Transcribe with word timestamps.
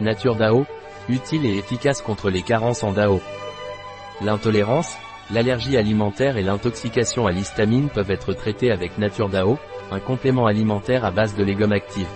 Nature 0.00 0.36
DAO, 0.36 0.64
utile 1.08 1.44
et 1.46 1.58
efficace 1.58 2.02
contre 2.02 2.30
les 2.30 2.42
carences 2.42 2.84
en 2.84 2.92
DAO. 2.92 3.20
L'intolérance, 4.22 4.96
l'allergie 5.32 5.76
alimentaire 5.76 6.36
et 6.36 6.42
l'intoxication 6.42 7.26
à 7.26 7.32
l'histamine 7.32 7.88
peuvent 7.88 8.10
être 8.10 8.32
traitées 8.32 8.70
avec 8.70 8.96
Nature 8.98 9.28
DAO, 9.28 9.58
un 9.90 10.00
complément 10.00 10.46
alimentaire 10.46 11.04
à 11.04 11.10
base 11.10 11.34
de 11.34 11.42
légumes 11.42 11.72
actifs. 11.72 12.06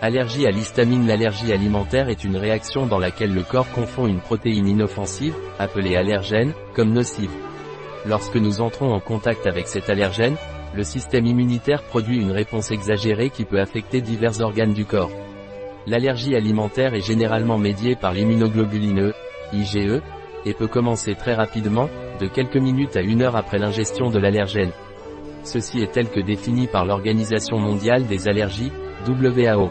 Allergie 0.00 0.46
à 0.46 0.50
l'histamine 0.50 1.08
L'allergie 1.08 1.52
alimentaire 1.52 2.08
est 2.08 2.22
une 2.22 2.36
réaction 2.36 2.86
dans 2.86 3.00
laquelle 3.00 3.34
le 3.34 3.42
corps 3.42 3.70
confond 3.72 4.06
une 4.06 4.20
protéine 4.20 4.68
inoffensive, 4.68 5.34
appelée 5.58 5.96
allergène, 5.96 6.52
comme 6.74 6.92
nocive. 6.92 7.32
Lorsque 8.06 8.36
nous 8.36 8.60
entrons 8.60 8.92
en 8.92 9.00
contact 9.00 9.48
avec 9.48 9.66
cet 9.66 9.90
allergène, 9.90 10.36
le 10.72 10.84
système 10.84 11.26
immunitaire 11.26 11.82
produit 11.82 12.20
une 12.20 12.30
réponse 12.30 12.70
exagérée 12.70 13.30
qui 13.30 13.44
peut 13.44 13.60
affecter 13.60 14.00
divers 14.00 14.40
organes 14.40 14.74
du 14.74 14.84
corps. 14.84 15.10
L'allergie 15.86 16.34
alimentaire 16.34 16.94
est 16.94 17.06
généralement 17.06 17.58
médiée 17.58 17.96
par 17.96 18.12
l'immunoglobuline 18.12 19.00
E, 19.00 19.14
IgE, 19.52 20.02
et 20.44 20.54
peut 20.54 20.66
commencer 20.66 21.14
très 21.14 21.34
rapidement, 21.34 21.88
de 22.20 22.26
quelques 22.26 22.56
minutes 22.56 22.96
à 22.96 23.00
une 23.00 23.22
heure 23.22 23.36
après 23.36 23.58
l'ingestion 23.58 24.10
de 24.10 24.18
l'allergène. 24.18 24.72
Ceci 25.44 25.80
est 25.80 25.92
tel 25.92 26.10
que 26.10 26.20
défini 26.20 26.66
par 26.66 26.84
l'Organisation 26.84 27.58
mondiale 27.58 28.06
des 28.06 28.28
allergies, 28.28 28.72
WHO. 29.06 29.70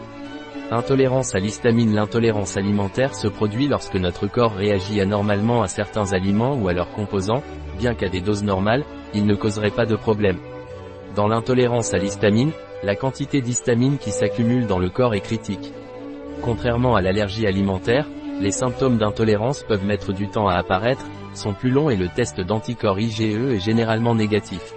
Intolérance 0.70 1.34
à 1.34 1.38
l'histamine 1.38 1.94
L'intolérance 1.94 2.56
alimentaire 2.56 3.14
se 3.14 3.28
produit 3.28 3.68
lorsque 3.68 3.94
notre 3.94 4.26
corps 4.26 4.54
réagit 4.54 5.00
anormalement 5.00 5.62
à 5.62 5.68
certains 5.68 6.12
aliments 6.12 6.56
ou 6.56 6.68
à 6.68 6.72
leurs 6.72 6.90
composants, 6.90 7.42
bien 7.78 7.94
qu'à 7.94 8.08
des 8.08 8.20
doses 8.20 8.42
normales, 8.42 8.84
ils 9.14 9.24
ne 9.24 9.34
causeraient 9.34 9.70
pas 9.70 9.86
de 9.86 9.96
problème. 9.96 10.38
Dans 11.14 11.26
l'intolérance 11.26 11.94
à 11.94 11.98
l'histamine, 11.98 12.52
la 12.82 12.96
quantité 12.96 13.40
d'histamine 13.40 13.98
qui 13.98 14.10
s'accumule 14.10 14.66
dans 14.66 14.78
le 14.78 14.90
corps 14.90 15.14
est 15.14 15.20
critique. 15.20 15.72
Contrairement 16.42 16.94
à 16.94 17.00
l'allergie 17.00 17.46
alimentaire, 17.46 18.06
les 18.40 18.52
symptômes 18.52 18.98
d'intolérance 18.98 19.64
peuvent 19.64 19.84
mettre 19.84 20.12
du 20.12 20.28
temps 20.28 20.48
à 20.48 20.54
apparaître, 20.54 21.04
sont 21.34 21.54
plus 21.54 21.70
longs 21.70 21.90
et 21.90 21.96
le 21.96 22.08
test 22.08 22.40
d'anticorps 22.40 23.00
IgE 23.00 23.20
est 23.20 23.60
généralement 23.60 24.14
négatif. 24.14 24.74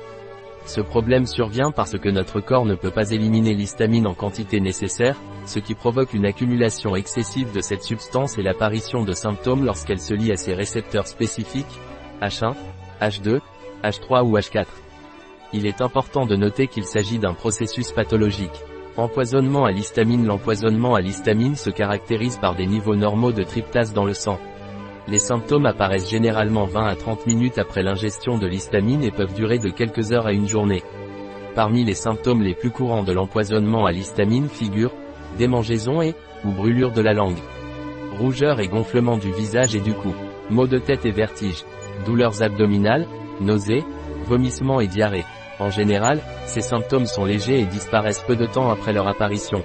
Ce 0.65 0.81
problème 0.81 1.25
survient 1.25 1.71
parce 1.71 1.97
que 1.97 2.09
notre 2.09 2.39
corps 2.39 2.65
ne 2.65 2.75
peut 2.75 2.91
pas 2.91 3.09
éliminer 3.11 3.53
l'histamine 3.53 4.07
en 4.07 4.13
quantité 4.13 4.59
nécessaire, 4.59 5.17
ce 5.45 5.59
qui 5.59 5.73
provoque 5.73 6.13
une 6.13 6.25
accumulation 6.25 6.95
excessive 6.95 7.51
de 7.51 7.61
cette 7.61 7.83
substance 7.83 8.37
et 8.37 8.43
l'apparition 8.43 9.03
de 9.03 9.13
symptômes 9.13 9.65
lorsqu'elle 9.65 9.99
se 9.99 10.13
lie 10.13 10.31
à 10.31 10.37
ses 10.37 10.53
récepteurs 10.53 11.07
spécifiques, 11.07 11.79
H1, 12.21 12.53
H2, 13.01 13.39
H3 13.83 14.23
ou 14.23 14.37
H4. 14.37 14.67
Il 15.53 15.65
est 15.65 15.81
important 15.81 16.25
de 16.25 16.35
noter 16.35 16.67
qu'il 16.67 16.85
s'agit 16.85 17.19
d'un 17.19 17.33
processus 17.33 17.91
pathologique. 17.91 18.61
Empoisonnement 18.97 19.63
à 19.63 19.71
l'histamine 19.71 20.25
L'empoisonnement 20.25 20.95
à 20.95 21.01
l'histamine 21.01 21.55
se 21.55 21.69
caractérise 21.69 22.37
par 22.37 22.55
des 22.55 22.67
niveaux 22.67 22.97
normaux 22.97 23.31
de 23.31 23.43
tryptase 23.43 23.93
dans 23.93 24.03
le 24.03 24.13
sang. 24.13 24.37
Les 25.07 25.17
symptômes 25.17 25.65
apparaissent 25.65 26.09
généralement 26.09 26.65
20 26.65 26.87
à 26.87 26.95
30 26.95 27.25
minutes 27.25 27.57
après 27.57 27.83
l'ingestion 27.83 28.37
de 28.37 28.47
l'histamine 28.47 29.01
et 29.01 29.11
peuvent 29.11 29.33
durer 29.33 29.59
de 29.59 29.69
quelques 29.69 30.11
heures 30.11 30.27
à 30.27 30.33
une 30.33 30.47
journée. 30.47 30.83
Parmi 31.55 31.85
les 31.85 31.95
symptômes 31.95 32.41
les 32.43 32.53
plus 32.53 32.69
courants 32.69 33.03
de 33.03 33.13
l'empoisonnement 33.13 33.85
à 33.85 33.93
l'histamine 33.93 34.49
figurent 34.49 34.93
démangeaisons 35.37 36.01
et 36.01 36.13
ou 36.43 36.51
brûlure 36.51 36.91
de 36.91 37.01
la 37.01 37.13
langue, 37.13 37.39
rougeur 38.19 38.59
et 38.59 38.67
gonflement 38.67 39.17
du 39.17 39.31
visage 39.31 39.73
et 39.73 39.79
du 39.79 39.93
cou, 39.93 40.13
maux 40.49 40.67
de 40.67 40.79
tête 40.79 41.05
et 41.05 41.11
vertige, 41.11 41.63
douleurs 42.05 42.43
abdominales, 42.43 43.07
nausées, 43.39 43.85
vomissements 44.25 44.81
et 44.81 44.87
diarrhée. 44.87 45.25
En 45.61 45.69
général, 45.69 46.19
ces 46.47 46.61
symptômes 46.61 47.05
sont 47.05 47.23
légers 47.23 47.59
et 47.59 47.65
disparaissent 47.65 48.23
peu 48.25 48.35
de 48.35 48.47
temps 48.47 48.71
après 48.71 48.93
leur 48.93 49.07
apparition. 49.07 49.61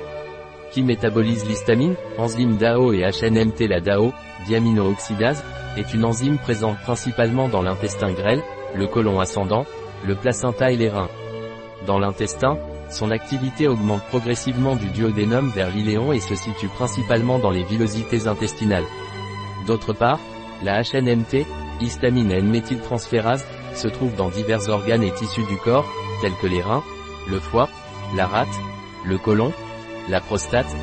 Qui 0.70 0.82
métabolise 0.82 1.48
l'histamine 1.48 1.96
Enzyme 2.18 2.58
DAO 2.58 2.92
et 2.92 3.00
HNMT 3.00 3.66
La 3.66 3.80
DAO, 3.80 4.12
diaminooxydase, 4.46 5.42
est 5.78 5.94
une 5.94 6.04
enzyme 6.04 6.36
présente 6.36 6.78
principalement 6.80 7.48
dans 7.48 7.62
l'intestin 7.62 8.12
grêle, 8.12 8.42
le 8.74 8.86
côlon 8.86 9.20
ascendant, 9.20 9.64
le 10.06 10.14
placenta 10.14 10.70
et 10.70 10.76
les 10.76 10.90
reins. 10.90 11.08
Dans 11.86 11.98
l'intestin, 11.98 12.58
son 12.90 13.10
activité 13.10 13.66
augmente 13.66 14.04
progressivement 14.08 14.76
du 14.76 14.88
duodénum 14.88 15.48
vers 15.48 15.70
l'iléon 15.70 16.12
et 16.12 16.20
se 16.20 16.34
situe 16.34 16.68
principalement 16.68 17.38
dans 17.38 17.50
les 17.50 17.64
villosités 17.64 18.26
intestinales. 18.26 18.84
D'autre 19.66 19.94
part, 19.94 20.20
la 20.62 20.82
HNMT, 20.82 21.46
histamine 21.80 22.32
N-méthyltransférase, 22.32 23.46
se 23.76 23.88
trouve 23.88 24.14
dans 24.14 24.28
divers 24.28 24.68
organes 24.68 25.02
et 25.02 25.12
tissus 25.12 25.44
du 25.44 25.56
corps, 25.56 25.86
tels 26.20 26.34
que 26.40 26.46
les 26.46 26.62
reins, 26.62 26.82
le 27.28 27.38
foie, 27.38 27.68
la 28.14 28.26
rate, 28.26 28.48
le 29.04 29.18
côlon, 29.18 29.52
la 30.08 30.20
prostate, 30.20 30.74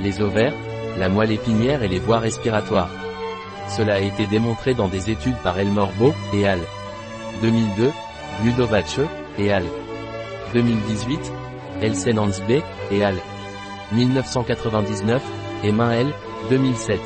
les 0.00 0.20
ovaires, 0.20 0.54
la 0.98 1.08
moelle 1.08 1.32
épinière 1.32 1.82
et 1.82 1.88
les 1.88 1.98
voies 1.98 2.18
respiratoires. 2.18 2.90
Cela 3.68 3.94
a 3.94 4.00
été 4.00 4.26
démontré 4.26 4.74
dans 4.74 4.88
des 4.88 5.10
études 5.10 5.38
par 5.42 5.58
Elmore 5.58 5.92
Beau 5.98 6.12
et 6.34 6.46
al. 6.46 6.60
2002, 7.42 7.90
Ludovace 8.44 9.00
et 9.38 9.52
al. 9.52 9.64
2018, 10.52 11.32
Elsen 11.82 12.18
B 12.48 12.60
et 12.90 13.04
al. 13.04 13.16
1999, 13.92 15.22
et 15.64 15.68
L. 15.68 16.12
2007. 16.48 17.00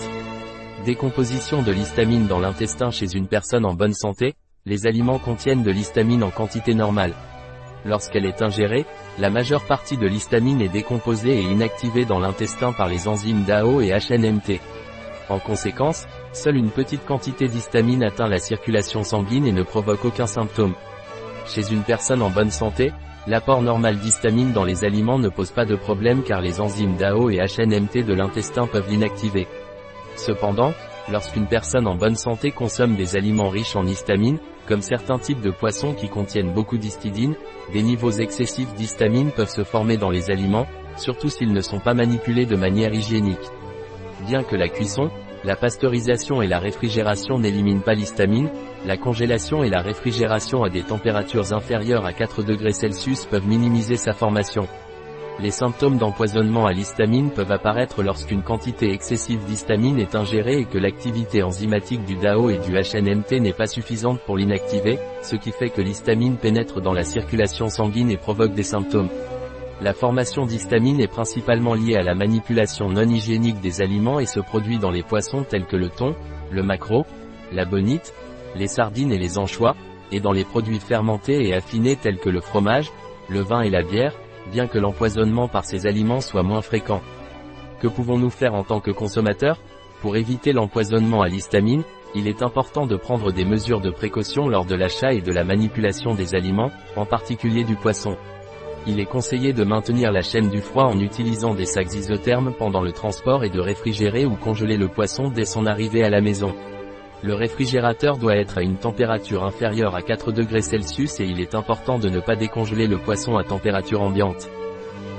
Décomposition 0.84 1.62
de 1.62 1.72
l'histamine 1.72 2.26
dans 2.26 2.38
l'intestin 2.38 2.90
chez 2.90 3.14
une 3.14 3.26
personne 3.26 3.64
en 3.64 3.74
bonne 3.74 3.94
santé, 3.94 4.34
les 4.66 4.86
aliments 4.86 5.18
contiennent 5.18 5.62
de 5.62 5.70
l'histamine 5.70 6.22
en 6.22 6.30
quantité 6.30 6.72
normale. 6.72 7.12
Lorsqu'elle 7.84 8.24
est 8.24 8.40
ingérée, 8.40 8.86
la 9.18 9.28
majeure 9.28 9.66
partie 9.66 9.98
de 9.98 10.06
l'histamine 10.06 10.62
est 10.62 10.70
décomposée 10.70 11.38
et 11.38 11.42
inactivée 11.42 12.06
dans 12.06 12.18
l'intestin 12.18 12.72
par 12.72 12.88
les 12.88 13.06
enzymes 13.06 13.44
DAO 13.44 13.82
et 13.82 13.90
HNMT. 13.90 14.60
En 15.28 15.38
conséquence, 15.38 16.06
seule 16.32 16.56
une 16.56 16.70
petite 16.70 17.04
quantité 17.04 17.46
d'histamine 17.46 18.02
atteint 18.02 18.26
la 18.26 18.38
circulation 18.38 19.04
sanguine 19.04 19.46
et 19.46 19.52
ne 19.52 19.62
provoque 19.62 20.06
aucun 20.06 20.26
symptôme. 20.26 20.72
Chez 21.44 21.70
une 21.70 21.82
personne 21.82 22.22
en 22.22 22.30
bonne 22.30 22.50
santé, 22.50 22.90
l'apport 23.26 23.60
normal 23.60 23.98
d'histamine 23.98 24.52
dans 24.52 24.64
les 24.64 24.86
aliments 24.86 25.18
ne 25.18 25.28
pose 25.28 25.50
pas 25.50 25.66
de 25.66 25.76
problème 25.76 26.22
car 26.22 26.40
les 26.40 26.62
enzymes 26.62 26.96
DAO 26.96 27.28
et 27.28 27.36
HNMT 27.36 28.02
de 28.02 28.14
l'intestin 28.14 28.66
peuvent 28.66 28.88
l'inactiver. 28.88 29.46
Cependant, 30.16 30.72
lorsqu'une 31.12 31.48
personne 31.48 31.86
en 31.86 31.96
bonne 31.96 32.16
santé 32.16 32.50
consomme 32.50 32.96
des 32.96 33.14
aliments 33.14 33.50
riches 33.50 33.76
en 33.76 33.84
histamine, 33.84 34.38
comme 34.66 34.82
certains 34.82 35.18
types 35.18 35.40
de 35.40 35.50
poissons 35.50 35.94
qui 35.94 36.08
contiennent 36.08 36.52
beaucoup 36.52 36.78
d'histidine, 36.78 37.34
des 37.72 37.82
niveaux 37.82 38.10
excessifs 38.10 38.74
d'histamine 38.74 39.30
peuvent 39.30 39.50
se 39.50 39.64
former 39.64 39.96
dans 39.96 40.10
les 40.10 40.30
aliments, 40.30 40.66
surtout 40.96 41.28
s'ils 41.28 41.52
ne 41.52 41.60
sont 41.60 41.80
pas 41.80 41.94
manipulés 41.94 42.46
de 42.46 42.56
manière 42.56 42.94
hygiénique. 42.94 43.50
Bien 44.26 44.42
que 44.42 44.56
la 44.56 44.68
cuisson, 44.68 45.10
la 45.44 45.56
pasteurisation 45.56 46.40
et 46.40 46.46
la 46.46 46.58
réfrigération 46.58 47.38
n'éliminent 47.38 47.82
pas 47.82 47.94
l'histamine, 47.94 48.48
la 48.86 48.96
congélation 48.96 49.62
et 49.62 49.68
la 49.68 49.82
réfrigération 49.82 50.62
à 50.62 50.70
des 50.70 50.82
températures 50.82 51.52
inférieures 51.52 52.06
à 52.06 52.12
4 52.12 52.42
degrés 52.42 52.72
Celsius 52.72 53.26
peuvent 53.26 53.46
minimiser 53.46 53.96
sa 53.96 54.12
formation. 54.12 54.66
Les 55.40 55.50
symptômes 55.50 55.98
d'empoisonnement 55.98 56.66
à 56.66 56.72
l'histamine 56.72 57.30
peuvent 57.30 57.50
apparaître 57.50 58.04
lorsqu'une 58.04 58.42
quantité 58.42 58.92
excessive 58.92 59.44
d'histamine 59.46 59.98
est 59.98 60.14
ingérée 60.14 60.60
et 60.60 60.64
que 60.64 60.78
l'activité 60.78 61.42
enzymatique 61.42 62.04
du 62.04 62.14
DAO 62.14 62.50
et 62.50 62.58
du 62.58 62.72
HNMT 62.72 63.40
n'est 63.40 63.52
pas 63.52 63.66
suffisante 63.66 64.20
pour 64.20 64.36
l'inactiver, 64.36 64.98
ce 65.22 65.34
qui 65.34 65.50
fait 65.50 65.70
que 65.70 65.82
l'histamine 65.82 66.36
pénètre 66.36 66.80
dans 66.80 66.92
la 66.92 67.02
circulation 67.02 67.68
sanguine 67.68 68.12
et 68.12 68.16
provoque 68.16 68.54
des 68.54 68.62
symptômes. 68.62 69.08
La 69.80 69.92
formation 69.92 70.46
d'histamine 70.46 71.00
est 71.00 71.08
principalement 71.08 71.74
liée 71.74 71.96
à 71.96 72.02
la 72.04 72.14
manipulation 72.14 72.88
non 72.88 73.08
hygiénique 73.08 73.60
des 73.60 73.82
aliments 73.82 74.20
et 74.20 74.26
se 74.26 74.38
produit 74.38 74.78
dans 74.78 74.92
les 74.92 75.02
poissons 75.02 75.42
tels 75.42 75.66
que 75.66 75.76
le 75.76 75.88
thon, 75.88 76.14
le 76.52 76.62
maquereau, 76.62 77.06
la 77.52 77.64
bonite, 77.64 78.14
les 78.54 78.68
sardines 78.68 79.10
et 79.10 79.18
les 79.18 79.36
anchois, 79.36 79.74
et 80.12 80.20
dans 80.20 80.32
les 80.32 80.44
produits 80.44 80.78
fermentés 80.78 81.48
et 81.48 81.54
affinés 81.54 81.96
tels 81.96 82.18
que 82.18 82.30
le 82.30 82.40
fromage, 82.40 82.92
le 83.28 83.40
vin 83.40 83.62
et 83.62 83.70
la 83.70 83.82
bière, 83.82 84.14
bien 84.50 84.66
que 84.66 84.78
l'empoisonnement 84.78 85.48
par 85.48 85.64
ces 85.64 85.86
aliments 85.86 86.20
soit 86.20 86.42
moins 86.42 86.62
fréquent. 86.62 87.00
Que 87.80 87.88
pouvons-nous 87.88 88.30
faire 88.30 88.54
en 88.54 88.64
tant 88.64 88.80
que 88.80 88.90
consommateurs? 88.90 89.58
Pour 90.00 90.16
éviter 90.16 90.52
l'empoisonnement 90.52 91.22
à 91.22 91.28
l'histamine, 91.28 91.82
il 92.14 92.28
est 92.28 92.42
important 92.42 92.86
de 92.86 92.96
prendre 92.96 93.32
des 93.32 93.44
mesures 93.44 93.80
de 93.80 93.90
précaution 93.90 94.48
lors 94.48 94.64
de 94.64 94.74
l'achat 94.74 95.12
et 95.12 95.20
de 95.20 95.32
la 95.32 95.44
manipulation 95.44 96.14
des 96.14 96.34
aliments, 96.34 96.70
en 96.96 97.04
particulier 97.04 97.64
du 97.64 97.74
poisson. 97.74 98.16
Il 98.86 99.00
est 99.00 99.06
conseillé 99.06 99.52
de 99.52 99.64
maintenir 99.64 100.12
la 100.12 100.20
chaîne 100.20 100.50
du 100.50 100.60
froid 100.60 100.84
en 100.84 101.00
utilisant 101.00 101.54
des 101.54 101.64
sacs 101.64 101.94
isothermes 101.94 102.52
pendant 102.52 102.82
le 102.82 102.92
transport 102.92 103.42
et 103.42 103.50
de 103.50 103.60
réfrigérer 103.60 104.26
ou 104.26 104.36
congeler 104.36 104.76
le 104.76 104.88
poisson 104.88 105.28
dès 105.28 105.46
son 105.46 105.64
arrivée 105.66 106.04
à 106.04 106.10
la 106.10 106.20
maison. 106.20 106.54
Le 107.24 107.32
réfrigérateur 107.32 108.18
doit 108.18 108.36
être 108.36 108.58
à 108.58 108.62
une 108.62 108.76
température 108.76 109.44
inférieure 109.44 109.94
à 109.94 110.02
4 110.02 110.30
degrés 110.30 110.60
Celsius 110.60 111.20
et 111.20 111.24
il 111.24 111.40
est 111.40 111.54
important 111.54 111.98
de 111.98 112.10
ne 112.10 112.20
pas 112.20 112.36
décongeler 112.36 112.86
le 112.86 112.98
poisson 112.98 113.38
à 113.38 113.44
température 113.44 114.02
ambiante. 114.02 114.50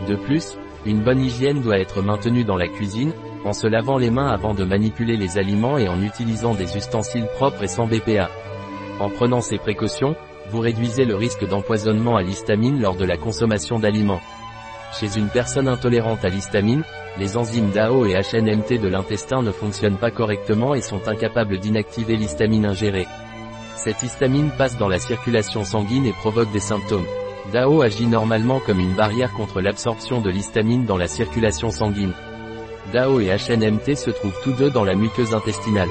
De 0.07 0.15
plus, 0.15 0.55
une 0.85 1.01
bonne 1.01 1.19
hygiène 1.19 1.61
doit 1.61 1.79
être 1.79 2.03
maintenue 2.03 2.43
dans 2.43 2.57
la 2.57 2.67
cuisine, 2.67 3.11
en 3.43 3.53
se 3.53 3.65
lavant 3.65 3.97
les 3.97 4.11
mains 4.11 4.27
avant 4.27 4.53
de 4.53 4.63
manipuler 4.63 5.17
les 5.17 5.39
aliments 5.39 5.79
et 5.79 5.87
en 5.87 5.99
utilisant 6.03 6.53
des 6.53 6.77
ustensiles 6.77 7.25
propres 7.37 7.63
et 7.63 7.67
sans 7.67 7.87
BPA. 7.87 8.29
En 8.99 9.09
prenant 9.09 9.41
ces 9.41 9.57
précautions, 9.57 10.15
vous 10.51 10.59
réduisez 10.59 11.05
le 11.05 11.15
risque 11.15 11.47
d'empoisonnement 11.47 12.17
à 12.17 12.21
l'histamine 12.21 12.79
lors 12.79 12.95
de 12.95 13.05
la 13.05 13.17
consommation 13.17 13.79
d'aliments. 13.79 14.21
Chez 14.99 15.17
une 15.17 15.29
personne 15.29 15.67
intolérante 15.67 16.23
à 16.23 16.29
l'histamine, 16.29 16.83
les 17.17 17.37
enzymes 17.37 17.71
DAO 17.71 18.05
et 18.05 18.13
HNMT 18.13 18.79
de 18.79 18.87
l'intestin 18.87 19.41
ne 19.41 19.51
fonctionnent 19.51 19.97
pas 19.97 20.11
correctement 20.11 20.75
et 20.75 20.81
sont 20.81 21.07
incapables 21.07 21.59
d'inactiver 21.59 22.17
l'histamine 22.17 22.65
ingérée. 22.65 23.07
Cette 23.75 24.03
histamine 24.03 24.51
passe 24.57 24.77
dans 24.77 24.89
la 24.89 24.99
circulation 24.99 25.63
sanguine 25.63 26.05
et 26.05 26.13
provoque 26.13 26.51
des 26.51 26.59
symptômes. 26.59 27.05
DAO 27.53 27.81
agit 27.81 28.07
normalement 28.07 28.59
comme 28.59 28.79
une 28.79 28.95
barrière 28.95 29.31
contre 29.33 29.61
l'absorption 29.61 30.19
de 30.19 30.29
l'histamine 30.29 30.85
dans 30.85 30.97
la 30.97 31.07
circulation 31.07 31.69
sanguine. 31.69 32.13
DAO 32.91 33.19
et 33.19 33.27
HNMT 33.27 33.95
se 33.95 34.11
trouvent 34.11 34.39
tous 34.43 34.53
deux 34.53 34.69
dans 34.69 34.83
la 34.83 34.95
muqueuse 34.95 35.33
intestinale. 35.33 35.89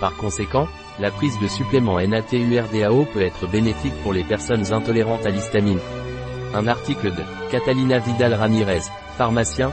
Par 0.00 0.16
conséquent, 0.16 0.66
la 0.98 1.10
prise 1.10 1.38
de 1.38 1.46
suppléments 1.46 2.00
NATURDAO 2.00 3.04
peut 3.12 3.22
être 3.22 3.46
bénéfique 3.46 3.94
pour 4.02 4.12
les 4.12 4.24
personnes 4.24 4.72
intolérantes 4.72 5.24
à 5.26 5.30
l'histamine. 5.30 5.80
Un 6.54 6.66
article 6.66 7.10
de 7.10 7.22
Catalina 7.50 7.98
Vidal 7.98 8.34
Ramirez, 8.34 8.82
pharmacien, 9.16 9.72